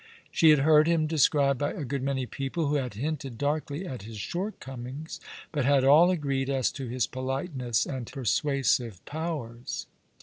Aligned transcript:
She 0.31 0.49
had 0.49 0.57
heard 0.57 0.87
him 0.87 1.05
described 1.05 1.59
by 1.59 1.73
a 1.73 1.85
good 1.85 2.01
many 2.01 2.25
people, 2.25 2.65
who 2.65 2.73
had 2.77 2.95
hinted 2.95 3.37
darkly 3.37 3.85
at 3.85 4.01
his 4.01 4.17
shortcomings, 4.17 5.19
but 5.51 5.63
had 5.63 5.83
all 5.83 6.09
agreed 6.09 6.49
as 6.49 6.71
to 6.71 6.87
his 6.87 7.05
politeness 7.05 7.85
and 7.85 8.11
persuasive 8.11 9.05
powers. 9.05 9.85